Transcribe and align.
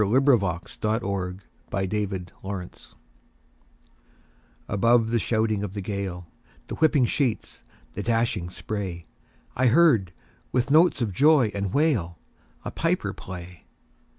Clinton 0.01 0.39
Scollard 0.65 1.43
Bag 1.69 1.91
Pipes 1.91 2.31
at 2.43 2.75
Sea 2.79 2.85
ABOVE 4.67 5.11
the 5.11 5.19
shouting 5.19 5.63
of 5.63 5.73
the 5.75 5.81
gale, 5.81 6.25
The 6.65 6.73
whipping 6.73 7.05
sheet, 7.05 7.63
the 7.93 8.01
dashing 8.01 8.49
spray,I 8.49 9.67
heard, 9.67 10.11
with 10.51 10.71
notes 10.71 11.03
of 11.03 11.13
joy 11.13 11.51
and 11.53 11.71
wail,A 11.71 12.71
piper 12.71 13.13
play. 13.13 13.65